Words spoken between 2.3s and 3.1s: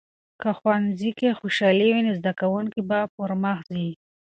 کوونکي به